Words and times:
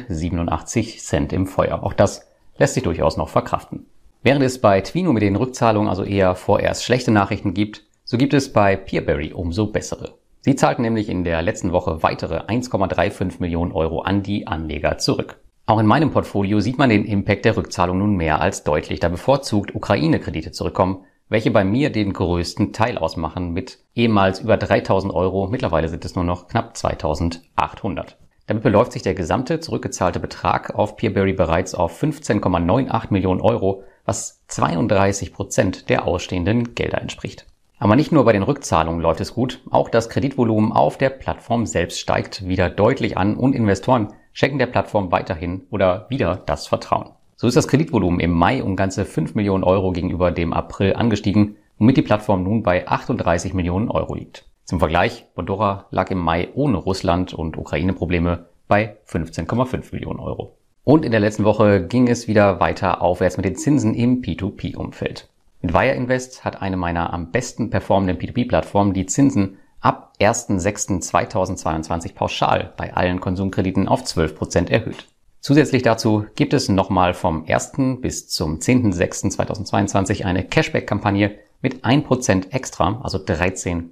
im 1.32 1.48
Feuer. 1.48 1.82
Auch 1.82 1.94
das 1.94 2.30
lässt 2.58 2.74
sich 2.74 2.84
durchaus 2.84 3.16
noch 3.16 3.30
verkraften. 3.30 3.86
Während 4.22 4.44
es 4.44 4.60
bei 4.60 4.82
Twino 4.82 5.14
mit 5.14 5.24
den 5.24 5.38
Rückzahlungen 5.38 5.88
also 5.90 6.04
eher 6.04 6.36
vorerst 6.36 6.84
schlechte 6.84 7.12
Nachrichten 7.12 7.54
gibt, 7.54 7.84
so 8.04 8.18
gibt 8.18 8.34
es 8.34 8.52
bei 8.52 8.76
Peerberry 8.76 9.32
umso 9.32 9.68
bessere. 9.68 10.16
Sie 10.42 10.58
zahlten 10.58 10.82
nämlich 10.82 11.08
in 11.08 11.24
der 11.24 11.42
letzten 11.42 11.72
Woche 11.72 12.04
weitere 12.04 12.40
1,35 12.42 13.36
Millionen 13.40 13.72
Euro 13.72 14.02
an 14.02 14.24
die 14.24 14.46
Anleger 14.46 14.98
zurück. 14.98 15.38
Auch 15.66 15.80
in 15.80 15.86
meinem 15.86 16.12
Portfolio 16.12 16.60
sieht 16.60 16.78
man 16.78 16.90
den 16.90 17.06
Impact 17.06 17.46
der 17.46 17.56
Rückzahlung 17.56 18.00
nun 18.00 18.18
mehr 18.18 18.42
als 18.42 18.66
deutlich, 18.66 19.00
da 19.00 19.08
bevorzugt 19.08 19.74
Ukraine-Kredite 19.74 20.52
zurückkommen, 20.52 21.06
welche 21.28 21.50
bei 21.52 21.63
mir 21.63 21.90
den 21.91 22.13
größten 22.13 22.72
Teil 22.74 22.97
ausmachen 22.97 23.52
mit 23.52 23.80
ehemals 23.96 24.41
über 24.41 24.58
3000 24.58 25.12
Euro, 25.13 25.47
mittlerweile 25.47 25.88
sind 25.90 26.06
es 26.06 26.16
nur 26.16 26.24
noch 26.24 26.47
knapp 26.47 26.78
2800. 26.78 28.18
Damit 28.47 28.62
beläuft 28.62 28.91
sich 28.91 29.02
der 29.02 29.16
gesamte 29.16 29.59
zurückgezahlte 29.59 30.19
Betrag 30.19 30.75
auf 30.75 30.97
Peerberry 30.97 31.34
bereits 31.34 31.74
auf 31.74 32.00
15,98 32.02 33.08
Millionen 33.09 33.41
Euro, 33.41 33.84
was 34.06 34.46
32 34.50 35.34
Prozent 35.34 35.90
der 35.90 36.06
ausstehenden 36.08 36.75
Gelder 36.75 37.02
entspricht. 37.02 37.47
Aber 37.80 37.96
nicht 37.96 38.12
nur 38.12 38.24
bei 38.24 38.31
den 38.34 38.44
Rückzahlungen 38.44 39.02
läuft 39.02 39.19
es 39.19 39.34
gut, 39.34 39.62
auch 39.72 39.90
das 39.90 40.09
Kreditvolumen 40.09 40.72
auf 40.72 40.97
der 41.00 41.09
Plattform 41.09 41.66
selbst 41.66 42.00
steigt 42.00 42.47
wieder 42.47 42.69
deutlich 42.69 43.18
an 43.18 43.35
und 43.35 43.56
Investoren 43.56 44.14
schenken 44.31 44.59
der 44.59 44.68
Plattform 44.68 45.12
weiterhin 45.12 45.64
oder 45.72 46.06
wieder 46.09 46.35
das 46.46 46.68
Vertrauen. 46.68 47.09
So 47.38 47.47
ist 47.50 47.57
das 47.57 47.68
Kreditvolumen 47.68 48.22
im 48.22 48.31
Mai 48.31 48.63
um 48.63 48.78
ganze 48.78 49.03
5 49.03 49.35
Millionen 49.35 49.66
Euro 49.66 49.91
gegenüber 49.91 50.31
dem 50.31 50.53
April 50.53 50.94
angestiegen, 50.94 51.57
womit 51.78 51.97
die 51.97 52.01
Plattform 52.01 52.44
nun 52.44 52.63
bei 52.63 52.88
38 52.88 53.53
Millionen 53.53 53.90
Euro 53.90 54.16
liegt. 54.16 54.46
Zum 54.63 54.79
Vergleich, 54.79 55.25
Bondora 55.35 55.85
lag 55.91 56.09
im 56.12 56.18
Mai 56.18 56.47
ohne 56.56 56.78
Russland- 56.78 57.34
und 57.34 57.57
Ukraine-Probleme 57.57 58.46
bei 58.69 58.96
15,5 59.07 59.94
Millionen 59.94 60.19
Euro. 60.22 60.56
Und 60.85 61.03
in 61.03 61.12
der 61.12 61.19
letzten 61.19 61.44
Woche 61.44 61.85
ging 61.85 62.07
es 62.07 62.28
wieder 62.29 62.59
weiter 62.62 63.01
aufwärts 63.01 63.35
mit 63.38 63.46
den 63.46 63.56
Zinsen 63.57 63.94
im 63.96 64.22
P2P-Umfeld. 64.22 65.28
Mit 65.62 65.73
Wire 65.73 65.94
Invest 65.94 66.46
hat 66.46 66.62
eine 66.62 66.78
meiner 66.78 67.12
am 67.13 67.31
besten 67.31 67.69
performenden 67.69 68.17
P2P-Plattformen 68.17 68.94
die 68.94 69.07
Zinsen 69.07 69.57
ab 69.81 70.13
1.6.2022 70.22 72.16
pauschal 72.16 72.73
bei 72.78 72.94
allen 72.94 73.19
Konsumkrediten 73.19 73.88
auf 73.90 74.03
12% 74.03 74.69
erhöht. 74.69 75.06
Zusätzlich 75.46 75.84
dazu 75.84 76.26
gibt 76.34 76.54
es 76.56 76.70
nochmal 76.70 77.14
vom 77.14 77.46
1. 77.48 77.74
bis 78.02 78.28
zum 78.30 78.58
10.06.2022 78.58 80.26
eine 80.26 80.44
Cashback-Kampagne 80.44 81.36
mit 81.62 81.86
1% 81.86 82.50
extra, 82.52 83.00
also 83.04 83.20
13%. 83.20 83.92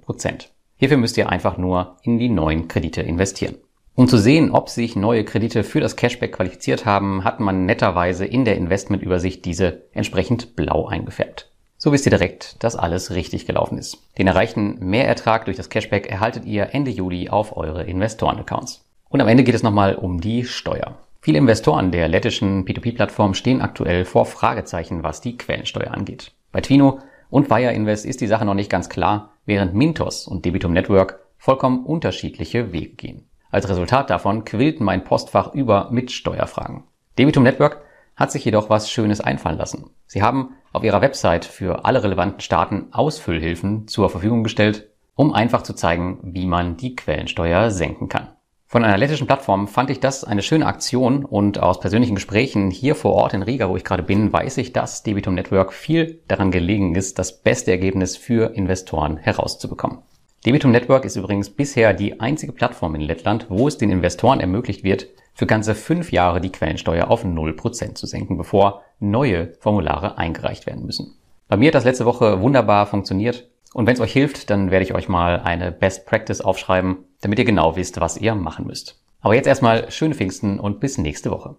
Hierfür 0.74 0.96
müsst 0.96 1.16
ihr 1.16 1.28
einfach 1.28 1.56
nur 1.56 1.96
in 2.02 2.18
die 2.18 2.28
neuen 2.28 2.66
Kredite 2.66 3.02
investieren. 3.02 3.54
Um 3.94 4.08
zu 4.08 4.18
sehen, 4.18 4.50
ob 4.50 4.68
sich 4.68 4.96
neue 4.96 5.22
Kredite 5.24 5.62
für 5.62 5.78
das 5.78 5.94
Cashback 5.94 6.32
qualifiziert 6.32 6.86
haben, 6.86 7.22
hat 7.22 7.38
man 7.38 7.66
netterweise 7.66 8.24
in 8.26 8.44
der 8.44 8.56
Investmentübersicht 8.56 9.44
diese 9.44 9.82
entsprechend 9.92 10.56
blau 10.56 10.88
eingefärbt. 10.88 11.52
So 11.78 11.92
wisst 11.92 12.04
ihr 12.04 12.10
direkt, 12.10 12.64
dass 12.64 12.74
alles 12.74 13.12
richtig 13.14 13.46
gelaufen 13.46 13.78
ist. 13.78 13.98
Den 14.18 14.26
erreichten 14.26 14.78
Mehrertrag 14.80 15.44
durch 15.44 15.56
das 15.56 15.68
Cashback 15.70 16.08
erhaltet 16.10 16.46
ihr 16.46 16.74
Ende 16.74 16.90
Juli 16.90 17.28
auf 17.30 17.56
eure 17.56 17.84
Investorenaccounts. 17.84 18.84
Und 19.08 19.20
am 19.20 19.28
Ende 19.28 19.44
geht 19.44 19.54
es 19.54 19.62
nochmal 19.62 19.94
um 19.94 20.20
die 20.20 20.44
Steuer. 20.46 20.96
Viele 21.24 21.38
Investoren 21.38 21.90
der 21.90 22.06
lettischen 22.08 22.66
P2P-Plattform 22.66 23.32
stehen 23.32 23.62
aktuell 23.62 24.04
vor 24.04 24.26
Fragezeichen, 24.26 25.02
was 25.02 25.22
die 25.22 25.38
Quellensteuer 25.38 25.90
angeht. 25.92 26.34
Bei 26.52 26.60
Twino 26.60 26.98
und 27.30 27.48
Wire 27.48 27.72
Invest 27.72 28.04
ist 28.04 28.20
die 28.20 28.26
Sache 28.26 28.44
noch 28.44 28.52
nicht 28.52 28.68
ganz 28.68 28.90
klar, 28.90 29.30
während 29.46 29.72
Mintos 29.72 30.28
und 30.28 30.44
Debitum 30.44 30.74
Network 30.74 31.20
vollkommen 31.38 31.86
unterschiedliche 31.86 32.74
Wege 32.74 32.92
gehen. 32.96 33.30
Als 33.50 33.70
Resultat 33.70 34.10
davon 34.10 34.44
quillt 34.44 34.80
mein 34.82 35.02
Postfach 35.04 35.54
über 35.54 35.88
mit 35.90 36.12
Steuerfragen. 36.12 36.84
Debitum 37.18 37.42
Network 37.44 37.78
hat 38.16 38.30
sich 38.30 38.44
jedoch 38.44 38.68
was 38.68 38.90
Schönes 38.90 39.22
einfallen 39.22 39.56
lassen. 39.56 39.88
Sie 40.06 40.22
haben 40.22 40.50
auf 40.74 40.84
ihrer 40.84 41.00
Website 41.00 41.46
für 41.46 41.86
alle 41.86 42.02
relevanten 42.04 42.40
Staaten 42.40 42.88
Ausfüllhilfen 42.90 43.88
zur 43.88 44.10
Verfügung 44.10 44.42
gestellt, 44.42 44.90
um 45.14 45.32
einfach 45.32 45.62
zu 45.62 45.72
zeigen, 45.72 46.18
wie 46.22 46.44
man 46.44 46.76
die 46.76 46.94
Quellensteuer 46.94 47.70
senken 47.70 48.10
kann. 48.10 48.28
Von 48.74 48.82
einer 48.82 48.98
lettischen 48.98 49.28
Plattform 49.28 49.68
fand 49.68 49.88
ich 49.90 50.00
das 50.00 50.24
eine 50.24 50.42
schöne 50.42 50.66
Aktion 50.66 51.24
und 51.24 51.60
aus 51.62 51.78
persönlichen 51.78 52.16
Gesprächen 52.16 52.72
hier 52.72 52.96
vor 52.96 53.12
Ort 53.12 53.32
in 53.32 53.42
Riga, 53.42 53.68
wo 53.68 53.76
ich 53.76 53.84
gerade 53.84 54.02
bin, 54.02 54.32
weiß 54.32 54.56
ich, 54.58 54.72
dass 54.72 55.04
Debitum 55.04 55.34
Network 55.36 55.72
viel 55.72 56.22
daran 56.26 56.50
gelegen 56.50 56.96
ist, 56.96 57.20
das 57.20 57.40
beste 57.40 57.70
Ergebnis 57.70 58.16
für 58.16 58.52
Investoren 58.56 59.16
herauszubekommen. 59.16 59.98
Debitum 60.44 60.72
Network 60.72 61.04
ist 61.04 61.14
übrigens 61.14 61.50
bisher 61.50 61.94
die 61.94 62.18
einzige 62.18 62.50
Plattform 62.52 62.96
in 62.96 63.02
Lettland, 63.02 63.46
wo 63.48 63.68
es 63.68 63.78
den 63.78 63.90
Investoren 63.92 64.40
ermöglicht 64.40 64.82
wird, 64.82 65.06
für 65.34 65.46
ganze 65.46 65.76
fünf 65.76 66.10
Jahre 66.10 66.40
die 66.40 66.50
Quellensteuer 66.50 67.12
auf 67.12 67.24
0% 67.24 67.94
zu 67.94 68.06
senken, 68.06 68.36
bevor 68.36 68.82
neue 68.98 69.52
Formulare 69.60 70.18
eingereicht 70.18 70.66
werden 70.66 70.84
müssen. 70.84 71.14
Bei 71.46 71.56
mir 71.56 71.68
hat 71.68 71.76
das 71.76 71.84
letzte 71.84 72.06
Woche 72.06 72.40
wunderbar 72.40 72.86
funktioniert 72.86 73.48
und 73.72 73.86
wenn 73.86 73.94
es 73.94 74.00
euch 74.00 74.12
hilft, 74.12 74.50
dann 74.50 74.72
werde 74.72 74.84
ich 74.84 74.96
euch 74.96 75.08
mal 75.08 75.38
eine 75.38 75.70
Best 75.70 76.06
Practice 76.06 76.40
aufschreiben, 76.40 77.04
damit 77.24 77.38
ihr 77.38 77.46
genau 77.46 77.74
wisst, 77.76 77.98
was 78.00 78.18
ihr 78.18 78.34
machen 78.34 78.66
müsst. 78.66 78.98
Aber 79.22 79.34
jetzt 79.34 79.46
erstmal 79.46 79.90
schöne 79.90 80.14
Pfingsten 80.14 80.60
und 80.60 80.78
bis 80.78 80.98
nächste 80.98 81.30
Woche. 81.30 81.56